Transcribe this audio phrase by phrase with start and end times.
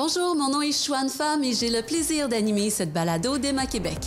[0.00, 3.98] Bonjour, mon nom est Chouane Femme et j'ai le plaisir d'animer cette balado d'Emma Québec.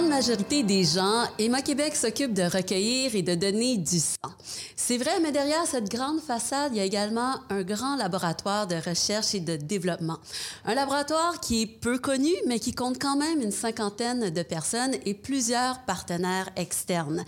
[0.00, 4.32] Grande majorité des gens, Emma Québec s'occupe de recueillir et de donner du sang.
[4.74, 8.76] C'est vrai, mais derrière cette grande façade, il y a également un grand laboratoire de
[8.76, 10.18] recherche et de développement.
[10.64, 14.94] Un laboratoire qui est peu connu, mais qui compte quand même une cinquantaine de personnes
[15.04, 17.24] et plusieurs partenaires externes.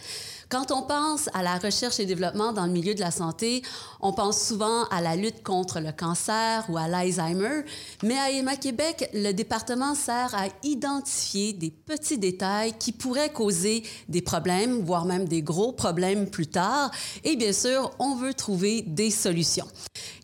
[0.49, 3.63] Quand on pense à la recherche et développement dans le milieu de la santé,
[4.01, 7.65] on pense souvent à la lutte contre le cancer ou à l'Alzheimer,
[8.03, 13.83] mais à EMA Québec, le département sert à identifier des petits détails qui pourraient causer
[14.09, 16.91] des problèmes, voire même des gros problèmes plus tard.
[17.25, 19.67] Et bien sûr, on veut trouver des solutions.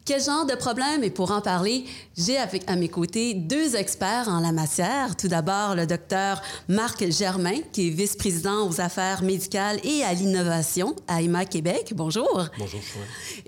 [0.08, 1.04] Quel genre de problème?
[1.04, 1.84] Et pour en parler,
[2.16, 5.14] j'ai avec à mes côtés deux experts en la matière.
[5.16, 10.96] Tout d'abord, le docteur Marc Germain, qui est vice-président aux affaires médicales et à l'innovation
[11.08, 11.92] à IMA Québec.
[11.94, 12.46] Bonjour.
[12.58, 12.80] Bonjour.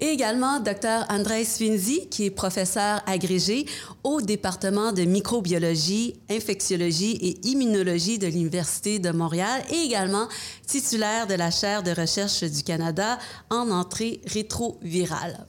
[0.00, 3.64] Et également, docteur André Sfinzi, qui est professeur agrégé
[4.04, 10.28] au département de microbiologie, infectiologie et immunologie de l'Université de Montréal et également
[10.66, 13.18] titulaire de la chaire de recherche du Canada
[13.50, 15.46] en entrée rétrovirale.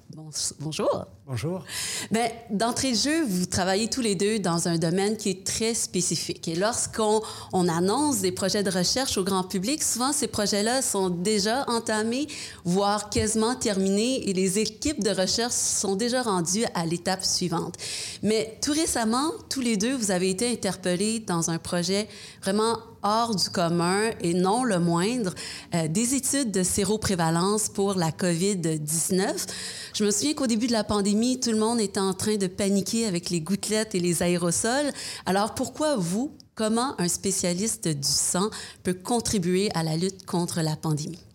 [0.60, 1.06] Bonjour.
[1.28, 1.64] Bonjour.
[2.12, 5.74] Bien, d'entrée de jeu, vous travaillez tous les deux dans un domaine qui est très
[5.74, 6.48] spécifique.
[6.48, 7.22] Et lorsqu'on
[7.54, 12.28] on annonce des projets de recherche au grand public, souvent ces projets-là sont déjà entamés,
[12.66, 17.76] voire quasiment terminés, et les équipes de recherche sont déjà rendues à l'étape suivante.
[18.24, 22.10] Mais tout récemment, tous les deux, vous avez été interpellés dans un projet
[22.42, 25.34] vraiment hors du commun et non le moindre,
[25.74, 29.48] euh, des études de séroprévalence pour la COVID-19.
[29.94, 32.48] Je me souviens qu'au début de la pandémie, tout le monde était en train de
[32.48, 34.92] paniquer avec les gouttelettes et les aérosols.
[35.26, 38.50] Alors pourquoi vous, comment un spécialiste du sang
[38.84, 41.31] peut contribuer à la lutte contre la pandémie?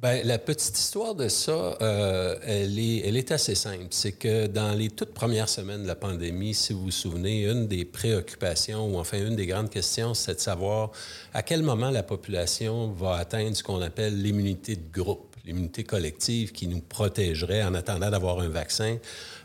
[0.00, 3.88] Bien, la petite histoire de ça, euh, elle, est, assez simple.
[3.90, 7.66] C'est que dans les toutes premières semaines de la pandémie, si vous vous souvenez, une
[7.66, 10.92] des préoccupations, ou enfin une des grandes questions, c'est de savoir
[11.34, 16.52] à quel moment la population va atteindre ce qu'on appelle l'immunité de groupe, l'immunité collective
[16.52, 18.98] qui nous protégerait en attendant d'avoir un vaccin.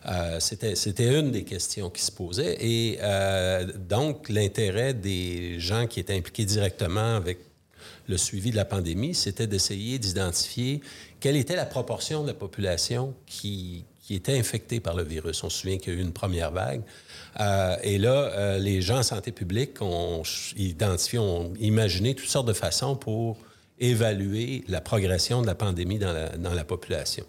[0.05, 2.57] Euh, c'était, une des questions qui se posaient.
[2.59, 7.39] Et euh, donc, l'intérêt des gens qui étaient impliqués directement avec
[8.07, 10.81] le suivi de la pandémie, c'était d'essayer d'identifier
[11.19, 15.43] quelle était la proportion de la population qui, était infectée par le virus.
[15.43, 16.83] On se souvient qu'il y a eu une première vague.
[17.39, 20.21] Euh, et là, euh, les gens en santé publique ont
[20.55, 23.37] identifié, ont imaginé toutes sortes de façons pour
[23.79, 27.25] évaluer la progression de la pandémie dans la population.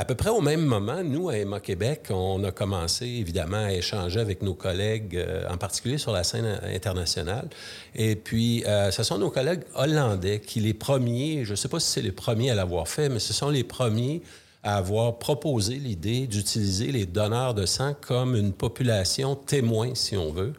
[0.00, 3.72] À peu près au même moment, nous, à Emma Québec, on a commencé évidemment à
[3.72, 7.48] échanger avec nos collègues, euh, en particulier sur la scène internationale.
[7.96, 11.80] Et puis, euh, ce sont nos collègues hollandais qui, les premiers, je ne sais pas
[11.80, 14.22] si c'est les premiers à l'avoir fait, mais ce sont les premiers
[14.62, 20.30] à avoir proposé l'idée d'utiliser les donneurs de sang comme une population témoin, si on
[20.30, 20.52] veut,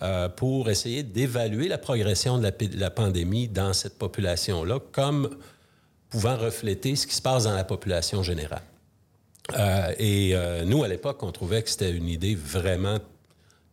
[0.00, 5.36] euh, pour essayer d'évaluer la progression de la, de la pandémie dans cette population-là comme
[6.08, 8.62] pouvant refléter ce qui se passe dans la population générale.
[9.54, 12.98] Euh, et euh, nous, à l'époque, on trouvait que c'était une idée vraiment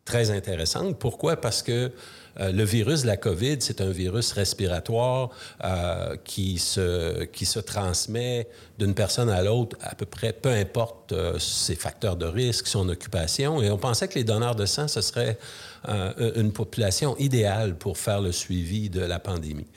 [0.06, 1.00] très intéressante.
[1.00, 1.38] Pourquoi?
[1.38, 1.92] Parce que
[2.40, 5.30] euh, le virus de la COVID, c'est un virus respiratoire
[5.64, 8.48] euh, qui, se, qui se transmet
[8.80, 12.90] d'une personne à l'autre à peu près, peu importe euh, ses facteurs de risque, son
[12.90, 13.62] occupation.
[13.62, 15.38] Et on pensait que les donneurs de sang, ce serait
[16.38, 19.68] une population idéale pour faire le suivi de la pandémie.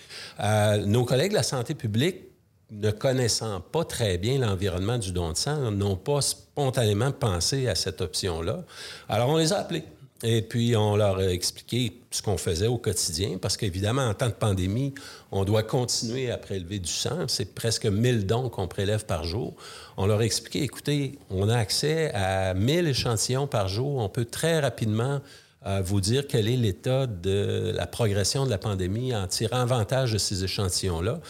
[0.86, 2.26] nos collègues de la santé publique
[2.70, 7.74] ne connaissant pas très bien l'environnement du don de sang, n'ont pas spontanément pensé à
[7.74, 8.64] cette option-là.
[9.08, 9.84] Alors, on les a appelés.
[10.22, 14.28] Et puis, on leur a expliqué ce qu'on faisait au quotidien, parce qu'évidemment, en temps
[14.28, 14.94] de pandémie,
[15.30, 17.28] on doit continuer à prélever du sang.
[17.28, 19.54] C'est presque 1000 dons qu'on prélève par jour.
[19.98, 23.98] On leur a expliqué, écoutez, on a accès à 1000 échantillons par jour.
[23.98, 25.20] On peut très rapidement
[25.66, 30.12] euh, vous dire quel est l'état de la progression de la pandémie en tirant avantage
[30.12, 31.20] de ces échantillons-là.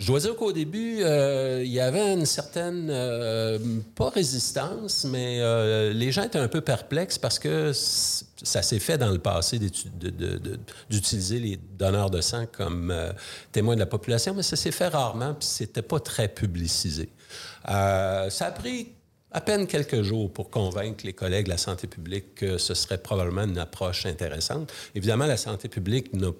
[0.00, 3.58] Je dois dire qu'au début, euh, il y avait une certaine, euh,
[3.94, 8.96] pas résistance, mais euh, les gens étaient un peu perplexes parce que ça s'est fait
[8.96, 12.94] dans le passé d'utiliser les donneurs de sang comme
[13.52, 17.10] témoins de la population, mais ça s'est fait rarement, puis c'était pas très publicisé.
[17.66, 18.94] ça a pris
[19.32, 22.98] à peine quelques jours pour convaincre les collègues de la santé publique que ce serait
[22.98, 24.72] probablement une approche intéressante.
[24.94, 26.30] Évidemment, la santé publique n'a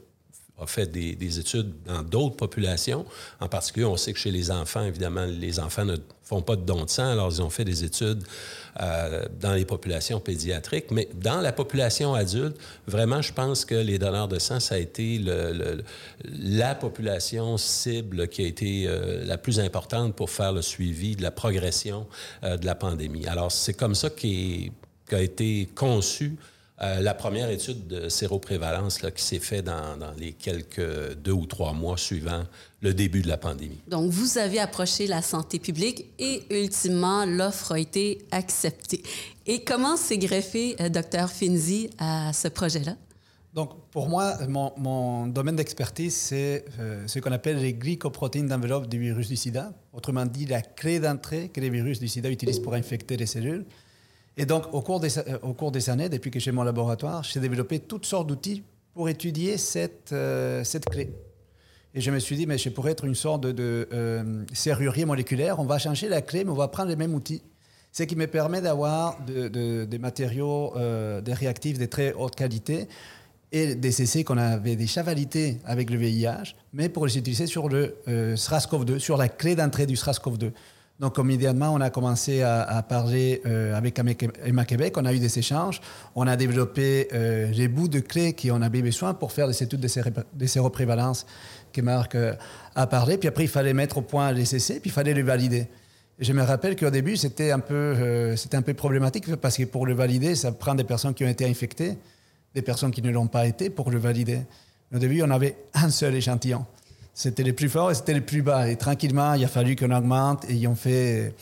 [0.60, 3.04] a fait des, études dans d'autres populations.
[3.40, 6.62] En particulier, on sait que chez les enfants, évidemment, les enfants ne font pas de
[6.62, 8.22] dons de sang, alors ils ont fait des études
[8.80, 10.90] euh, dans les populations pédiatriques.
[10.90, 14.78] Mais dans la population adulte, vraiment, je pense que les donneurs de sang, ça a
[14.78, 15.20] été
[16.24, 21.22] la population cible qui a été euh, la plus importante pour faire le suivi de
[21.22, 22.06] la progression
[22.44, 23.26] euh, de la pandémie.
[23.26, 26.36] Alors, c'est comme ça qu'a été conçu
[26.82, 31.44] euh, la première étude de séroprévalence là, qui s'est faite dans, les quelques deux ou
[31.44, 32.44] trois mois suivant
[32.80, 33.78] le début de la pandémie.
[33.88, 39.02] Donc, vous avez approché la santé publique et ultimement, l'offre a été acceptée.
[39.46, 42.96] Et comment s'est greffé, euh, docteur Finzi, à ce projet-là?
[43.52, 48.98] Donc, pour moi, mon, domaine d'expertise, c'est euh, ce qu'on appelle les glycoprotéines d'enveloppe du
[48.98, 49.72] virus du sida.
[49.92, 53.66] Autrement dit, la clé d'entrée que les virus du sida utilisent pour infecter les cellules.
[54.40, 57.22] Et donc, au cours des, euh, au cours des années, depuis que j'ai mon laboratoire,
[57.22, 58.62] j'ai développé toutes sortes d'outils
[58.94, 61.12] pour étudier cette, euh, cette clé.
[61.92, 65.60] Et je me suis dit, mais je pourrais être une sorte de, euh, serrurier moléculaire.
[65.60, 67.42] On va changer la clé, mais on va prendre les mêmes outils.
[67.92, 72.86] Ce qui me permet d'avoir des matériaux, des réactifs de très haute qualité
[73.50, 77.68] et des essais qu'on avait déjà validés avec le VIH, mais pour les utiliser sur
[77.68, 80.52] le SRAS-CoV-2, sur la clé d'entrée du SRAS-CoV-2.
[81.00, 84.94] Donc, immédiatement, on a commencé à, parler euh, avec Emma Québec.
[84.98, 85.80] On a eu des échanges.
[86.14, 89.80] On a développé euh, les bouts de clés qu'on avait besoin pour faire des études
[89.80, 91.24] de, séroprévalence
[91.72, 92.34] que Marc euh,
[92.74, 93.16] a parlé.
[93.16, 95.68] Puis après, il fallait mettre au point les essais, puis il fallait les valider.
[96.18, 99.86] je me rappelle qu'au début, c'était un, peu, c'était un peu problématique parce que pour
[99.86, 101.96] le valider, ça prend des personnes qui ont été infectées,
[102.54, 104.40] des personnes qui ne l'ont pas été pour le valider.
[104.94, 106.66] Au début, on avait un seul échantillon.
[107.20, 108.66] C'était les plus forts et c'était les plus bas.
[108.70, 111.34] Et tranquillement, il a fallu qu'on augmente et ils ont fait.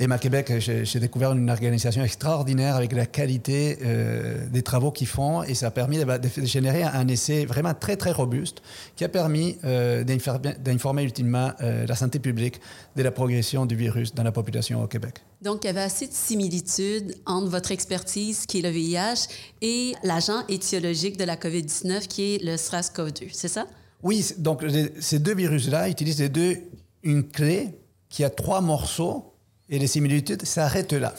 [0.00, 5.42] Emma Québec, j'ai découvert une organisation extraordinaire avec la qualité euh, des travaux qu'ils font
[5.42, 8.60] et ça a permis de, générer un essai vraiment très très robuste
[8.94, 12.60] qui a permis euh, d'informer ultimement euh, la santé publique
[12.96, 15.20] de la progression du virus dans la population au Québec.
[15.40, 19.28] Donc, il y avait assez de similitudes entre votre expertise, qui est le VIH,
[19.62, 23.66] et l'agent étiologique de la COVID-19, qui est le SRAS-CoV-2, c'est ça?
[24.02, 24.64] Oui, donc
[25.00, 26.56] ces deux virus-là utilisent les deux
[27.02, 27.70] une clé
[28.08, 29.34] qui a trois morceaux
[29.68, 31.14] et les similitudes s'arrêtent là.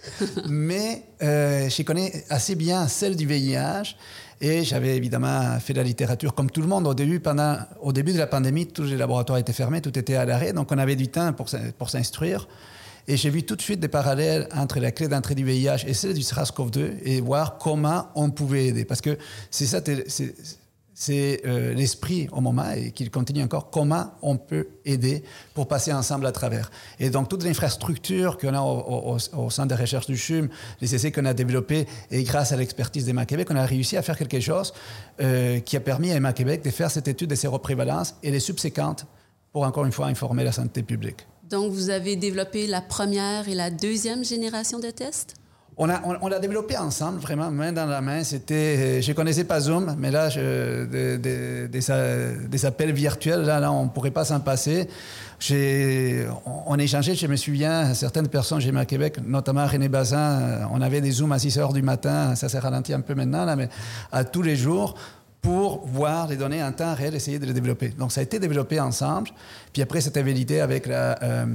[0.48, 3.96] Mais euh, je connais assez bien celle du VIH
[4.40, 6.86] et j'avais évidemment fait la littérature comme tout le monde.
[6.86, 10.16] Au début, pendant, au début de la pandémie, tous les laboratoires étaient fermés, tout était
[10.16, 11.46] à l'arrêt, donc on avait du temps pour,
[11.78, 12.48] pour s'instruire.
[13.08, 15.94] Et j'ai vu tout de suite des parallèles entre la clé d'entrée du VIH et
[15.94, 18.84] celle du SARS-CoV-2 et voir comment on pouvait aider.
[18.84, 19.18] Parce que
[19.50, 19.80] c'est ça,
[21.10, 25.22] euh, l'esprit au moment et qu'il continue encore, comment on peut aider
[25.54, 26.70] pour passer ensemble à travers?
[27.00, 30.48] Et donc toute l'infrastructure qu'on a au, au, centre de recherche du CHUM,
[30.80, 34.02] les essais qu'on a développés, et grâce à l'expertise d'Emma Québec, on a réussi à
[34.02, 34.72] faire quelque chose
[35.20, 38.40] euh, qui a permis à Emma Québec de faire cette étude de séroprévalence et les
[38.40, 39.06] subséquentes
[39.52, 41.26] pour encore une fois informer la santé publique.
[41.48, 45.34] Donc vous avez développé la première et la deuxième génération de tests?
[45.78, 48.22] On a, on, l'a développé ensemble, vraiment, main dans la main.
[48.24, 50.84] C'était, je connaissais pas Zoom, mais là, je,
[51.16, 54.88] des, appels virtuels, là, là on ne pourrait pas s'en passer.
[55.40, 56.26] J'ai,
[56.66, 61.00] on, échangeait, je me souviens, certaines personnes, j'ai à Québec, notamment René Bazin, on avait
[61.00, 63.68] des Zooms à 6 heures du matin, ça s'est ralenti un peu maintenant, là, mais
[64.12, 64.94] à tous les jours
[65.40, 67.88] pour voir les données en temps réel, essayer de les développer.
[67.88, 69.30] Donc, ça a été développé ensemble.
[69.72, 71.20] Puis après, c'était validé avec la...
[71.22, 71.46] Euh,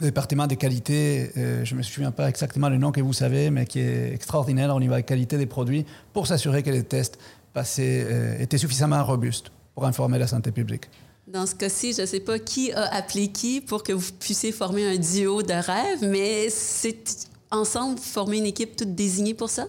[0.00, 3.12] le département de qualité, euh, je ne me souviens pas exactement le nom que vous
[3.12, 6.70] savez, mais qui est extraordinaire au niveau de la qualité des produits pour s'assurer que
[6.70, 7.18] les tests
[7.52, 10.86] passaient, euh, étaient suffisamment robustes pour informer la santé publique.
[11.28, 14.52] Dans ce cas-ci, je ne sais pas qui a appelé qui pour que vous puissiez
[14.52, 19.66] former un duo de rêve, mais c'est ensemble former une équipe toute désignée pour ça?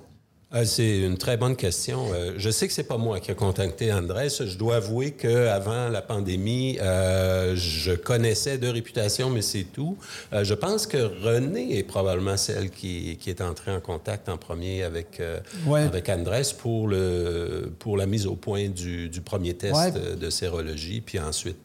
[0.53, 2.05] Euh, c'est une très bonne question.
[2.13, 4.29] Euh, je sais que c'est pas moi qui ai contacté Andrés.
[4.29, 9.97] Je dois avouer qu'avant la pandémie, euh, je connaissais de réputation, mais c'est tout.
[10.31, 15.21] je pense que René est probablement celle qui, est entrée en contact en premier avec,
[15.67, 21.01] avec Andrés pour, le, pour la mise au point du, premier test de, sérologie.
[21.01, 21.57] Puis ensuite,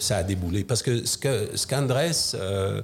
[0.00, 0.64] ça a déboulé.
[0.64, 2.12] Parce que ce qu'Andrés...
[2.12, 2.82] Ce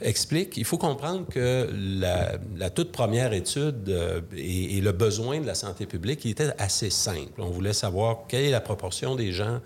[0.00, 5.54] explique, il faut comprendre que la, toute première étude euh, et, le besoin de la
[5.54, 7.40] santé publique était assez simple.
[7.40, 9.60] On voulait savoir quelle est la proportion des gens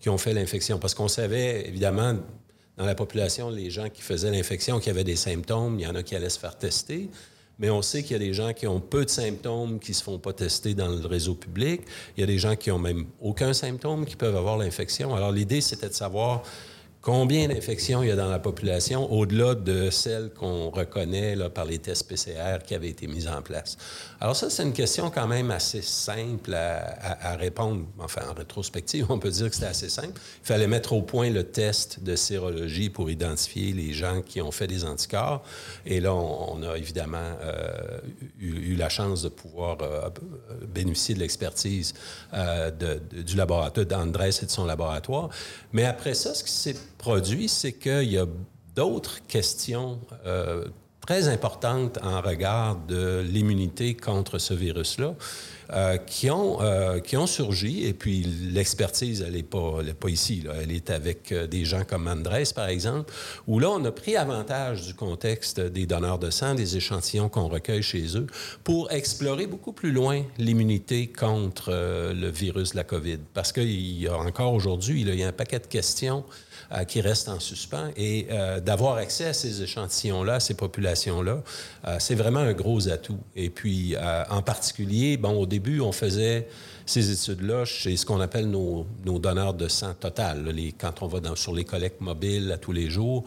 [0.00, 0.78] qui ont fait l'infection.
[0.78, 2.16] Parce qu'on savait, évidemment,
[2.76, 5.94] dans la population, les gens qui faisaient l'infection, qui avaient des symptômes, il y en
[5.94, 7.10] a qui allaient se faire tester.
[7.58, 9.96] Mais on sait qu'il y a des gens qui ont peu de symptômes qui ne
[9.96, 11.82] se font pas tester dans le réseau public.
[12.16, 15.14] Il y a des gens qui ont même aucun symptôme qui peuvent avoir l'infection.
[15.14, 16.44] Alors l'idée, c'était de savoir
[17.00, 21.78] combien d'infections il y a dans la population au-delà de celles qu'on reconnaît par les
[21.78, 23.76] tests PCR qui avaient été mis en place?
[24.20, 27.84] Alors ça, c'est une question quand même assez simple à, répondre.
[27.98, 30.20] Enfin, en rétrospective, on peut dire que c'était assez simple.
[30.42, 34.50] Il fallait mettre au point le test de sérologie pour identifier les gens qui ont
[34.50, 35.42] fait des anticorps.
[35.86, 38.00] Et là, on, a évidemment euh,
[38.40, 40.10] eu, la chance de pouvoir euh,
[40.66, 41.94] bénéficier de l'expertise
[42.34, 42.70] euh,
[43.12, 45.30] du laboratoire d'Andrés et de son laboratoire.
[45.72, 48.26] Mais après ça, ce qui s'est produit, c'est qu'il y a
[48.74, 50.66] d'autres questions euh,
[51.00, 55.14] très importantes en regard de l'immunité contre ce virus-là.
[55.70, 57.84] Euh, qui, ont, euh, qui ont surgi.
[57.84, 60.40] Et puis, l'expertise, elle n'est pas, pas ici.
[60.40, 60.52] Là.
[60.62, 63.12] Elle est avec des gens comme Andrés, par exemple,
[63.46, 67.48] où là, on a pris avantage du contexte des donneurs de sang, des échantillons qu'on
[67.48, 68.26] recueille chez eux,
[68.64, 73.18] pour explorer beaucoup plus loin l'immunité contre le virus de la COVID.
[73.34, 76.24] Parce qu'il y a encore aujourd'hui, il y a un paquet de questions
[76.70, 77.88] euh, qui restent en suspens.
[77.96, 81.42] Et euh, d'avoir accès à ces échantillons-là, ces populations-là,
[81.86, 83.16] euh, c'est vraiment un gros atout.
[83.34, 83.96] Et puis,
[84.28, 86.48] en particulier, bon, au début, on faisait
[86.86, 91.54] ces études-là chez ce qu'on appelle nos, donneurs de sang total, quand on va sur
[91.54, 93.24] les collectes mobiles à tous les jours,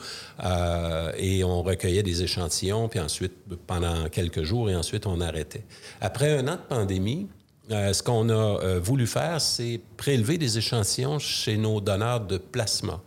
[1.18, 3.34] et on recueillait des échantillons, puis ensuite,
[3.68, 5.64] pendant quelques jours, et ensuite, on arrêtait.
[6.00, 7.28] Après un an de pandémie,
[7.70, 13.00] ce qu'on a voulu faire, c'est prélever des échantillons chez nos donneurs de plasma.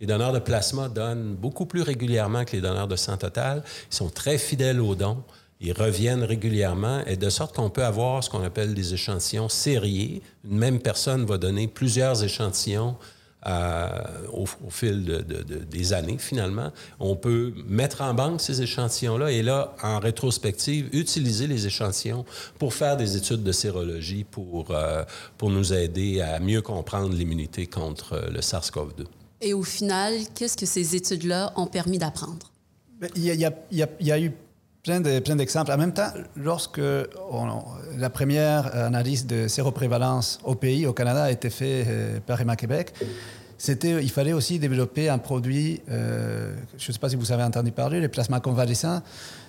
[0.00, 3.62] Les donneurs de plasma donnent beaucoup plus régulièrement que les donneurs de sang total.
[3.92, 5.22] Ils sont très fidèles aux dons.
[5.60, 10.22] Ils reviennent régulièrement et de sorte qu'on peut avoir ce qu'on appelle des échantillons sériés.
[10.44, 12.96] Une même personne va donner plusieurs échantillons
[13.46, 13.88] euh,
[14.32, 15.24] au, fil
[15.70, 16.72] des années, finalement.
[16.98, 22.24] On peut mettre en banque ces échantillons-là et là, en rétrospective, utiliser les échantillons
[22.58, 25.04] pour faire des études de sérologie pour, euh,
[25.38, 29.06] pour nous aider à mieux comprendre l'immunité contre le SARS-CoV-2.
[29.40, 32.50] Et au final, qu'est-ce que ces études-là ont permis d'apprendre?
[33.16, 34.32] Il y, a, il, y a, eu
[34.82, 35.70] plein d'exemples.
[35.70, 36.80] De, en même temps, lorsque
[37.98, 42.56] la première analyse de séroprévalence au pays, au Canada, a été faite euh, par Emma
[42.56, 42.92] Québec,
[43.58, 47.42] c'était, il fallait aussi développer un produit, euh, je ne sais pas si vous avez
[47.42, 49.02] entendu parler, les plasmas convalescents.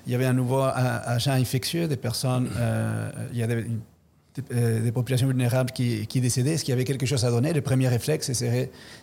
[0.06, 3.66] Il y avait un nouveau agent infectieux, des personnes, euh, il y avait
[4.50, 7.54] des populations vulnérables qui, qui décédaient, est-ce qu'il y avait quelque chose à donner?
[7.54, 8.32] Le premier réflexe,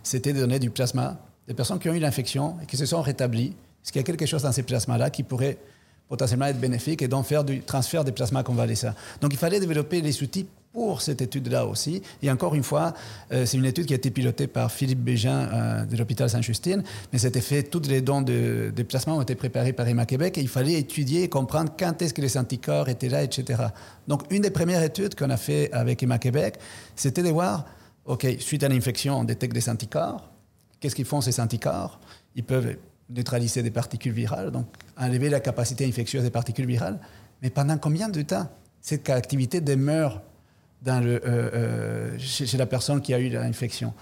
[0.02, 1.18] c'était de donner du plasma.
[1.47, 4.06] Des personnes qui ont eu l'infection et qui se sont rétablies, est-ce qu'il y a
[4.06, 5.56] quelque chose dans ces plasmas-là qui pourrait
[6.08, 10.00] potentiellement être bénéfique et donc faire du transfert des plasmas convalescents Donc il fallait développer
[10.00, 12.02] les outils pour cette étude-là aussi.
[12.22, 12.94] Et encore une fois,
[13.32, 16.82] euh, c'est une étude qui a été pilotée par Philippe Bégin euh, de l'hôpital Sainte-Justine,
[17.12, 20.38] mais c'était fait, tous les dons de, de plasma ont été préparés par Emma Québec
[20.38, 23.62] et il fallait étudier et comprendre quand est-ce que les anticorps étaient là, etc.
[24.06, 26.58] Donc une des premières études qu'on a fait avec Emma Québec,
[26.94, 27.64] c'était de voir,
[28.04, 30.30] OK, suite à l'infection, on détecte des anticorps.
[30.80, 31.98] Qu'est-ce qu'ils font ces anticorps?
[32.36, 32.76] Ils peuvent
[33.10, 36.98] neutraliser des particules virales, donc enlever la capacité infectieuse des particules virales.
[37.42, 38.48] Mais pendant combien de temps
[38.80, 40.22] cette activité demeure
[40.86, 43.94] euh, euh, chez, la personne qui a eu l'infection?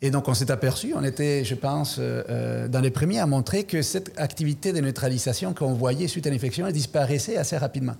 [0.00, 3.64] Et donc on s'est aperçu, on était, je pense, euh, dans les premiers à montrer
[3.64, 7.94] que cette activité de neutralisation qu'on voyait suite à l'infection, disparaissait assez rapidement.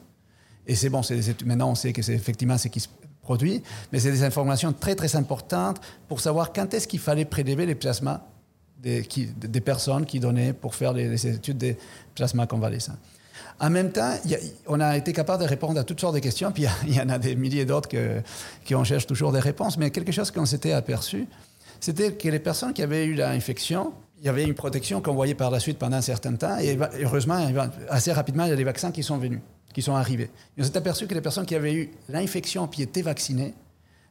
[0.67, 1.03] Et c'est bon,
[1.47, 2.89] maintenant on sait que c'est effectivement ce qui se
[3.23, 7.67] produit, mais c'est des informations très très importantes pour savoir quand est-ce qu'il fallait prélever
[7.67, 8.27] les plasmas
[8.83, 11.77] des, personnes qui donnaient pour faire les, études des
[12.15, 12.97] plasmas convalescents.
[13.61, 14.15] En même temps,
[14.67, 17.09] on a été capable de répondre à toutes sortes de questions, puis il y, en
[17.09, 17.89] a des milliers d'autres
[18.65, 21.27] qui on cherche toujours des réponses, mais quelque chose qu'on s'était aperçu,
[21.81, 25.35] c'était que les personnes qui avaient eu l'infection, il y avait une protection qu'on voyait
[25.35, 27.47] par la suite pendant un certain temps, et heureusement,
[27.89, 29.41] assez rapidement, il y a des vaccins qui sont venus,
[29.73, 30.31] qui sont arrivés.
[30.59, 33.55] on s'est aperçu que les personnes qui avaient eu l'infection puis étaient vaccinées,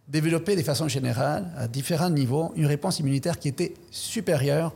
[0.08, 4.74] développaient de façon générale, à différents niveaux, une réponse immunitaire qui était supérieure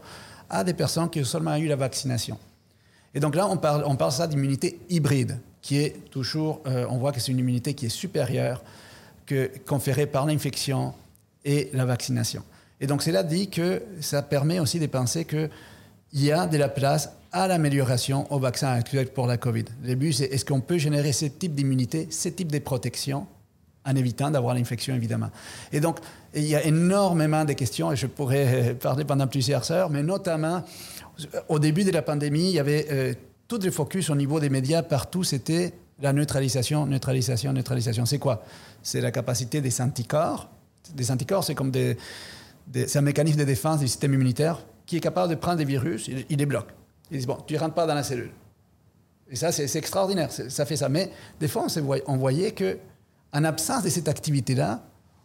[0.49, 2.37] à des personnes qui ont seulement eu la vaccination.
[3.13, 6.97] Et donc là, on parle, on parle ça d'immunité hybride, qui est toujours, euh, on
[6.97, 8.61] voit que c'est une immunité qui est supérieure
[9.25, 10.93] que conférée par l'infection
[11.43, 12.43] et la vaccination.
[12.79, 15.49] Et donc cela dit que ça permet aussi de penser qu'il
[16.13, 19.65] y a de la place à l'amélioration au vaccin actuel pour la COVID.
[19.83, 23.27] Le but, c'est est-ce qu'on peut générer ce type d'immunité, ce type de protection,
[23.85, 25.29] en évitant d'avoir l'infection, évidemment.
[25.71, 25.99] Et donc,
[26.33, 30.63] il y a énormément de questions, et je pourrais parler pendant plusieurs heures, mais notamment
[31.47, 33.13] au début de la pandémie, il y avait euh,
[33.47, 38.05] tout le focus au niveau des médias partout, c'était la neutralisation, neutralisation, neutralisation.
[38.05, 38.43] C'est quoi?
[38.83, 40.49] C'est la capacité des anticorps.
[40.93, 41.97] Des anticorps, c'est comme des,
[42.73, 46.07] c'est un mécanisme de défense du système immunitaire qui est capable de prendre des virus,
[46.07, 46.69] il, les bloque.
[47.11, 48.31] Il dit bon, tu ne rentres pas dans la cellule.
[49.29, 50.87] Et ça, c'est extraordinaire, ça fait ça.
[50.89, 51.65] Mais des fois,
[52.05, 52.77] on voyait que,
[53.35, 54.81] en absence de cette activité-là,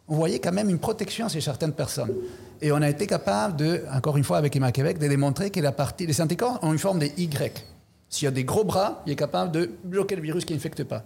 [0.07, 2.13] on voyait quand même une protection chez certaines personnes.
[2.61, 5.61] Et on a été capable de, encore une fois avec Emma Québec, de démontrer que
[5.61, 7.65] la partie, les anticorps ont une forme de Y.
[8.09, 10.83] S'il y a des gros bras, il est capable de bloquer le virus qui n'infecte
[10.83, 11.05] pas.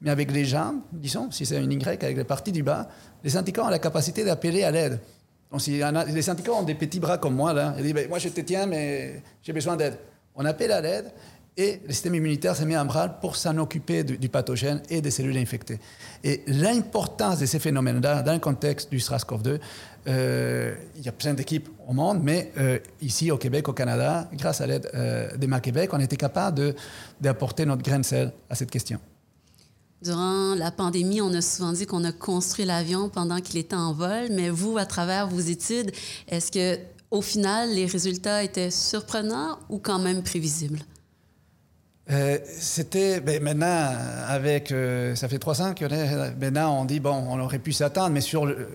[0.00, 2.88] Mais avec les jambes, disons, si c'est un Y avec la partie du bas,
[3.22, 4.98] les anticorps ont la capacité d'appeler à l'aide.
[5.52, 8.18] Donc, si les anticorps ont des petits bras comme moi, là, ils disent ben, Moi,
[8.18, 9.98] je te tiens, mais j'ai besoin d'aide.
[10.34, 11.10] On appelle à l'aide
[11.58, 15.10] et le système immunitaire se met en branle pour s'en occuper du, pathogène et des
[15.10, 15.80] cellules infectées.
[16.22, 19.58] Et l'importance de ces phénomènes-là dans le contexte du SRAS-CoV-2,
[20.06, 24.28] euh, il y a plein d'équipes au monde, mais euh, ici au Québec, au Canada,
[24.34, 26.76] grâce à l'aide euh, d'Emma Québec, on été capable
[27.20, 29.00] d'apporter notre grain de sel à cette question.
[30.00, 33.92] Durant la pandémie, on a souvent dit qu'on a construit l'avion pendant qu'il était en
[33.92, 35.90] vol, mais vous, à travers vos études,
[36.28, 36.78] est-ce que
[37.10, 40.78] au final, les résultats étaient surprenants ou quand même prévisibles?
[42.10, 43.92] Euh, c'était ben, maintenant
[44.26, 48.10] avec euh, ça fait trois ans est maintenant on dit bon on aurait pu s'attendre
[48.10, 48.66] mais sur le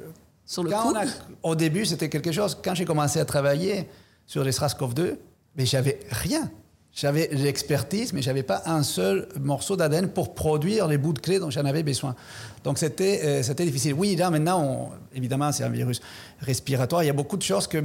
[0.46, 0.94] sur le coup?
[1.42, 3.90] au début c'était quelque chose quand j'ai commencé à travailler
[4.28, 5.16] sur les SRAS-CoV-2
[5.56, 6.52] mais j'avais rien
[6.94, 11.20] j'avais l'expertise, mais je n'avais pas un seul morceau d'ADN pour produire les bouts de
[11.20, 12.16] clés dont j'en avais besoin.
[12.64, 13.96] Donc c'était euh, c'était difficile.
[13.96, 16.02] Oui, là maintenant, évidemment, c'est un virus
[16.40, 17.02] respiratoire.
[17.02, 17.84] Il y a beaucoup de choses que,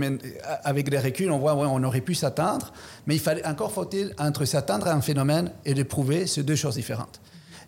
[0.62, 2.72] avec les reculs, on voit, ouais, on aurait pu s'attendre,
[3.06, 6.56] mais il fallait encore faut-il entre s'attendre à un phénomène et le prouver, c'est deux
[6.56, 7.20] choses différentes.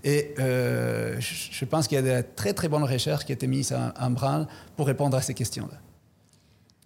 [0.05, 3.47] Et euh, je pense qu'il y a de très très bonnes recherches qui ont été
[3.47, 5.79] mises en branle pour répondre à ces questions-là.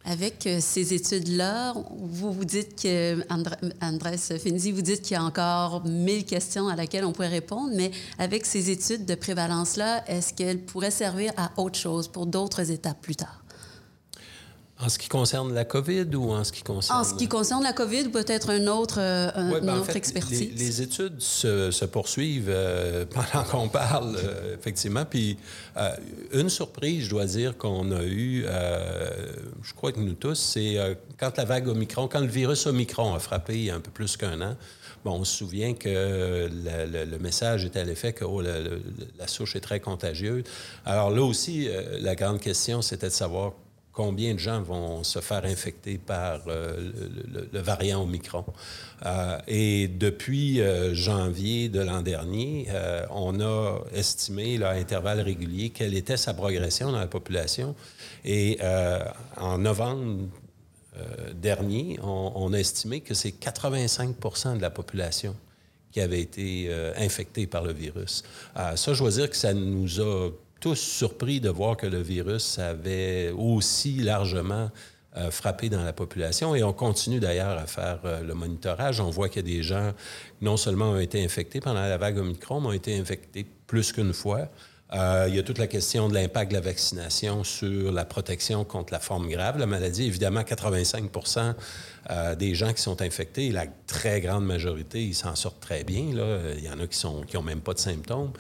[0.06, 6.24] Avec euh, ces études-là, vous vous dites que, vous dites qu'il y a encore mille
[6.24, 10.90] questions à laquelle on pourrait répondre, mais avec ces études de prévalence-là, est-ce qu'elles pourraient
[10.90, 13.43] servir à autre chose pour d'autres étapes plus tard?
[14.80, 16.98] En ce qui concerne la COVID ou en ce qui concerne...
[16.98, 20.50] En ce qui concerne la COVID, peut-être un autre, euh, une ben, autre expertise.
[20.56, 25.04] Les, études se, poursuivent euh, pendant qu'on parle, euh, effectivement.
[25.04, 25.38] Puis
[26.32, 28.46] une surprise, je dois dire, qu'on a eue,
[29.62, 30.76] je crois que nous tous, c'est
[31.18, 33.90] quand la vague Omicron, quand le virus Omicron a frappé il y a un peu
[33.90, 34.56] plus qu'un an,
[35.04, 39.60] Bon, on se souvient que le, message était à l'effet que oh, la souche est
[39.60, 40.44] très contagieuse.
[40.86, 41.68] Alors là aussi,
[42.00, 43.52] la grande question, c'était de savoir
[43.94, 46.90] combien de gens vont se faire infecter par euh,
[47.52, 48.44] le, variant Omicron.
[49.06, 52.66] Euh, et depuis euh, janvier de l'an dernier,
[53.10, 57.74] on a estimé à intervalles réguliers quelle était sa progression dans la population.
[58.24, 58.58] Et
[59.36, 60.28] en novembre
[61.34, 65.36] dernier, on, on, a estimé que c'est 85 de la population
[65.92, 68.24] qui avait été infectée par le virus.
[68.54, 70.30] ça, je dois dire que ça nous a
[70.64, 74.70] tous surpris de voir que le virus avait aussi largement
[75.14, 76.54] euh, frappé dans la population.
[76.54, 78.98] Et on continue d'ailleurs à faire euh, le monitorage.
[78.98, 79.92] On voit qu'il y a des gens
[80.40, 84.14] non seulement ont été infectés pendant la vague Omicron, mais ont été infectés plus qu'une
[84.14, 84.48] fois.
[84.92, 88.64] Euh, il y a toute la question de l'impact de la vaccination sur la protection
[88.64, 90.04] contre la forme grave de la maladie.
[90.04, 91.10] Évidemment, 85
[92.10, 96.02] euh, des gens qui sont infectés, la très grande majorité, ils s'en sortent très bien.
[96.56, 98.32] Il y en a qui n'ont qui même pas de symptômes.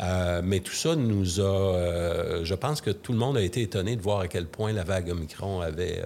[0.00, 1.42] Euh, mais tout ça nous a...
[1.42, 4.72] Euh, je pense que tout le monde a été étonné de voir à quel point
[4.72, 6.02] la vague Omicron avait,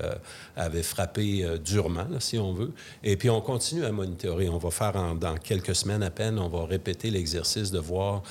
[0.57, 2.73] avait frappé durement, si on veut.
[3.03, 4.49] Et puis, on continue à monitorer.
[4.49, 8.23] On va faire dans quelques semaines à peine, on va répéter l'exercice de voir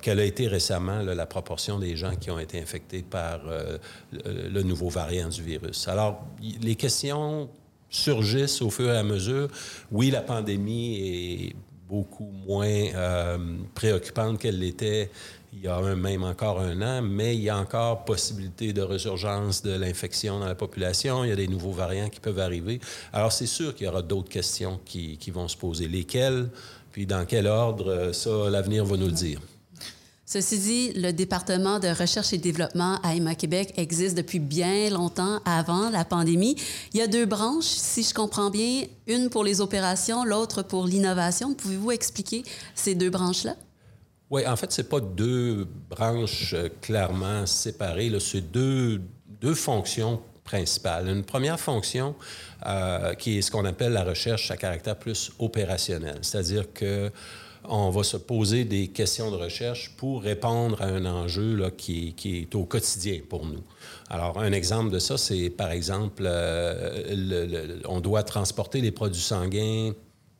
[0.00, 4.62] quelle a été récemment la proportion des gens qui ont été infectés par le, le
[4.62, 5.88] nouveau variant du virus.
[5.88, 6.24] Alors,
[6.60, 7.48] les questions
[7.90, 9.48] surgissent au fur et à mesure.
[9.90, 11.56] Oui, la pandémie est
[11.88, 13.38] beaucoup moins euh,
[13.74, 15.10] préoccupante qu'elle l'était
[15.52, 19.62] il y a même encore un an, mais il y a encore possibilité de résurgence
[19.62, 21.24] de l'infection dans la population.
[21.24, 22.80] Il y a des nouveaux variants qui peuvent arriver.
[23.12, 25.88] Alors, c'est sûr qu'il y aura d'autres questions qui, vont se poser.
[25.88, 26.48] Lesquelles,
[26.90, 29.40] puis dans quel ordre, ça, l'avenir va nous le dire.
[30.24, 35.40] Ceci dit, le département de recherche et développement à Emma Québec existe depuis bien longtemps
[35.44, 36.56] avant la pandémie.
[36.94, 40.86] Il y a deux branches, si je comprends bien, une pour les opérations, l'autre pour
[40.86, 41.54] l'innovation.
[41.54, 43.56] Pouvez-vous expliquer ces deux branches-là?
[44.30, 48.10] Oui, en fait, ce pas deux branches euh, clairement séparées.
[48.18, 49.02] C'est deux,
[49.40, 51.08] deux fonctions principales.
[51.08, 52.14] Une première fonction
[52.64, 57.10] euh, qui est ce qu'on appelle la recherche à caractère plus opérationnel, c'est-à-dire que
[57.64, 62.54] on va se poser des questions de recherche pour répondre à un enjeu qui, est
[62.54, 63.62] au quotidien pour nous.
[64.08, 69.92] Alors, un exemple de ça, c'est par exemple, euh, on doit transporter les produits sanguins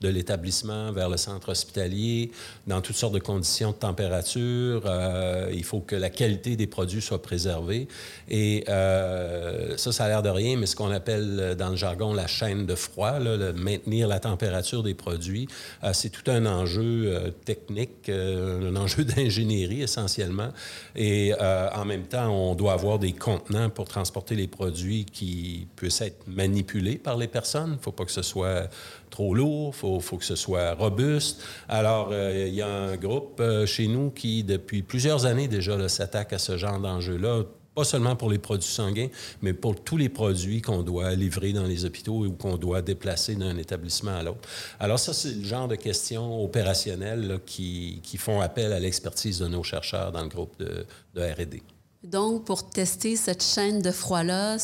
[0.02, 2.30] de l'établissement vers le centre hospitalier,
[2.66, 4.82] dans toutes sortes de conditions de température.
[4.84, 7.88] Euh, il faut que la qualité des produits soit préservée.
[8.28, 11.76] Et euh, ça, ça a l'air de rien, mais ce qu'on appelle euh, dans le
[11.76, 15.46] jargon la chaîne de froid, le maintenir la température des produits,
[15.92, 20.48] c'est tout un enjeu technique, un enjeu d'ingénierie essentiellement.
[20.96, 26.00] Et en même temps, on doit avoir des contenants pour transporter les produits qui puissent
[26.00, 27.70] être manipulés par les personnes.
[27.70, 28.68] Il ne faut pas que ce soit
[29.12, 31.40] trop lourd, il faut, que ce soit robuste.
[31.68, 35.88] Alors, euh, il y a un groupe euh, chez nous qui, depuis plusieurs années déjà,
[35.88, 37.44] s'attaque à ce genre d'enjeu-là
[37.74, 39.08] pas seulement pour les produits sanguins,
[39.40, 43.34] mais pour tous les produits qu'on doit livrer dans les hôpitaux ou qu'on doit déplacer
[43.34, 44.46] d'un établissement à l'autre.
[44.78, 49.62] Alors ça, c'est le genre de questions opérationnelles qui, font appel à l'expertise de nos
[49.62, 50.84] chercheurs dans le groupe de
[51.16, 51.62] R&D.
[52.04, 54.56] Donc, pour tester cette chaîne de froid-là,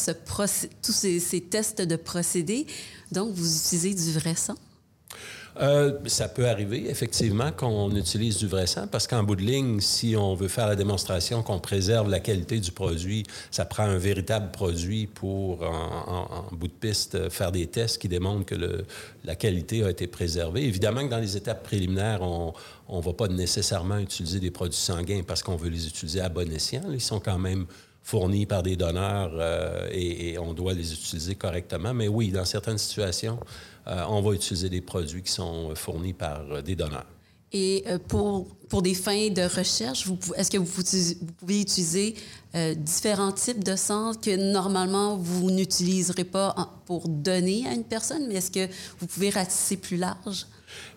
[0.83, 2.67] tous ces, tests de procédés,
[3.13, 4.57] donc vous utilisez du vrai sang?
[5.61, 9.81] Euh, ça peut arriver, effectivement, qu'on utilise du vrai sang, parce qu'en bout de ligne,
[9.81, 13.99] si on veut faire la démonstration qu'on préserve la qualité du produit, ça prend un
[13.99, 18.85] véritable produit pour, en, bout de piste, faire des tests qui démontrent que
[19.25, 20.65] la qualité a été préservée.
[20.65, 22.53] Évidemment que dans les étapes préliminaires, on
[22.89, 26.51] ne va pas nécessairement utiliser des produits sanguins parce qu'on veut les utiliser à bon
[26.53, 26.83] escient.
[26.93, 27.67] Ils sont quand même
[28.09, 31.93] fournis par des donneurs euh, et, on doit les utiliser correctement.
[31.93, 33.39] Mais oui, dans certaines situations,
[33.87, 37.05] euh, on va utiliser des produits qui sont fournis par euh, des donneurs.
[37.53, 40.85] Et pour, pour des fins de recherche, est-ce que vous,
[41.39, 42.15] pouvez utiliser
[42.77, 48.35] différents types de sang que normalement vous n'utiliserez pas pour donner à une personne, mais
[48.35, 50.45] est-ce que vous pouvez ratisser plus large?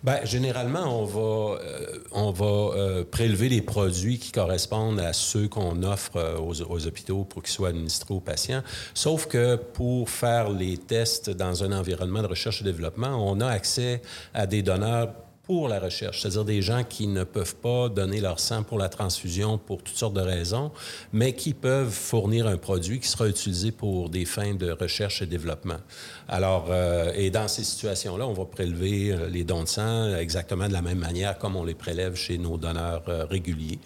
[0.03, 6.17] Bien, généralement, on va, euh, euh, prélever les produits qui correspondent à ceux qu'on offre
[6.17, 8.63] euh, aux, hôpitaux pour qu'ils soient administrés aux patients.
[8.93, 13.47] Sauf que pour faire les tests dans un environnement de recherche et développement, on a
[13.47, 14.01] accès
[14.33, 15.13] à des donneurs
[15.51, 18.87] pour la recherche, c'est-à-dire des gens qui ne peuvent pas donner leur sang pour la
[18.87, 20.71] transfusion pour toutes sortes de raisons,
[21.11, 25.25] mais qui peuvent fournir un produit qui sera utilisé pour des fins de recherche et
[25.25, 25.81] développement.
[26.29, 30.69] Alors, euh, et dans ces situations-là, on va prélever euh, les dons de sang exactement
[30.69, 33.79] de la même manière comme on les prélève chez nos donneurs euh, réguliers.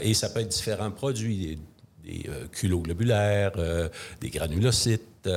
[0.00, 1.58] et ça peut être différents produits,
[2.04, 3.50] des, des culoglobulaires,
[4.20, 5.28] des granulocytes,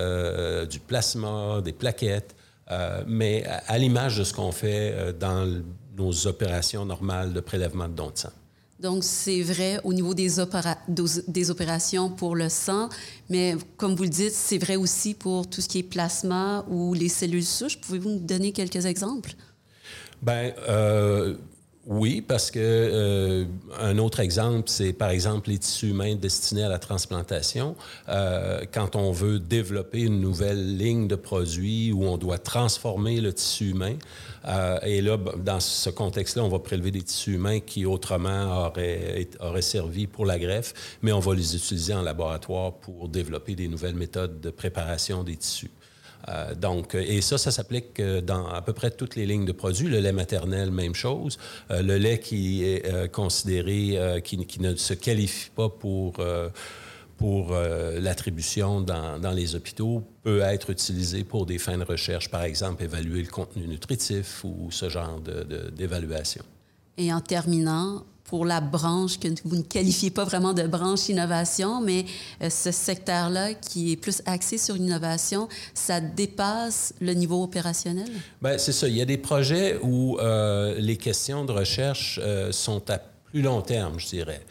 [0.70, 2.37] du plasma, des plaquettes.
[2.70, 5.64] Euh, mais à, l'image de ce qu'on fait euh, dans
[5.98, 8.32] nos opérations normales de prélèvement de dons de sang.
[8.80, 10.30] Donc, c'est vrai au niveau des,
[11.28, 12.90] des, opérations pour le sang,
[13.30, 16.94] mais comme vous le dites, c'est vrai aussi pour tout ce qui est plasma ou
[16.94, 17.82] les cellules souches.
[17.82, 19.32] Pouvez-vous nous donner quelques exemples?
[20.22, 21.36] Bien, euh,
[21.90, 23.46] oui, parce que euh,
[23.80, 27.78] un autre exemple, c'est par exemple les tissus humains destinés à la transplantation.
[28.10, 33.32] Euh, quand on veut développer une nouvelle ligne de produits où on doit transformer le
[33.32, 33.96] tissu humain,
[34.48, 39.30] euh, et là, dans ce contexte-là, on va prélever des tissus humains qui autrement auraient,
[39.40, 43.70] auraient servi pour la greffe, mais on va les utiliser en laboratoire pour développer des
[43.70, 45.72] nouvelles méthodes de préparation des tissus.
[46.30, 49.52] Euh, donc, et ça, ça s'applique euh, dans à peu près toutes les lignes de
[49.52, 49.88] produits.
[49.88, 51.38] Le lait maternel, même chose.
[51.72, 56.22] Euh, le lait qui est considéré, qui, ne se qualifie pas pour
[57.18, 62.44] pour l'attribution dans, dans, les hôpitaux peut être utilisé pour des fins de recherche, par
[62.44, 65.20] exemple, évaluer le contenu nutritif ou ce genre
[65.72, 66.44] d'évaluation.
[66.98, 71.82] Et en terminant, pour la branche que vous ne qualifiez pas vraiment de branche innovation,
[71.82, 72.06] mais
[72.42, 78.10] euh, ce secteur-là qui est plus axé sur l'innovation, ça dépasse le niveau opérationnel?
[78.42, 78.88] Bien, c'est ça.
[78.88, 83.00] Il y a des projets où euh, les questions de recherche euh, sont à
[83.32, 84.42] plus long terme, je dirais,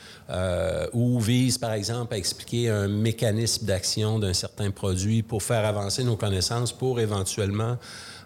[0.93, 6.05] ou visent, par exemple, à expliquer un mécanisme d'action d'un certain produit pour faire avancer
[6.05, 7.79] nos connaissances pour éventuellement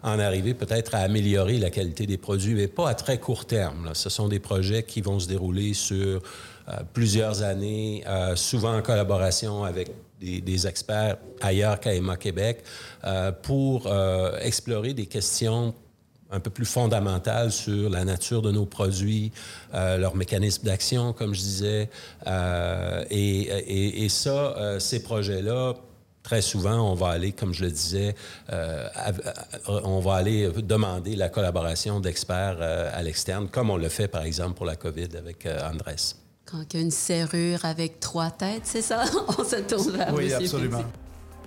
[0.02, 3.90] en arriver peut-être à améliorer la qualité des produits, mais pas à très court terme.
[3.94, 6.22] Ce sont des projets qui vont se dérouler sur
[6.68, 12.62] euh, plusieurs années, euh, souvent en collaboration avec des, experts ailleurs qu'à Emma Québec,
[13.04, 13.90] euh, pour
[14.42, 15.74] explorer des questions
[16.30, 19.32] un peu plus fondamentales sur la nature de nos produits,
[19.72, 21.90] leur mécanisme d'action, comme je disais.
[23.10, 25.74] et, ça, ces projets-là
[26.22, 28.14] Très souvent, on va aller, comme je le disais,
[28.52, 28.86] euh,
[29.68, 34.22] on va aller demander la collaboration d'experts euh, à l'externe, comme on le fait, par
[34.22, 35.96] exemple, pour la COVID avec euh, Andrés.
[36.44, 39.04] Quand il y a une serrure avec trois têtes, c'est ça?
[39.38, 40.84] on se tourne vers Oui, absolument.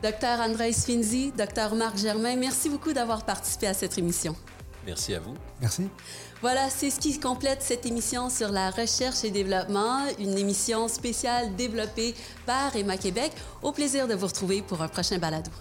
[0.01, 4.35] Docteur Andrés Finzi, docteur Marc Germain, merci beaucoup d'avoir participé à cette émission.
[4.85, 5.33] Merci à vous.
[5.61, 5.89] Merci.
[6.41, 11.55] Voilà, c'est ce qui complète cette émission sur la recherche et développement, une émission spéciale
[11.55, 12.15] développée
[12.45, 13.31] par Emma Québec.
[13.61, 15.51] Au plaisir de vous retrouver pour un prochain balado.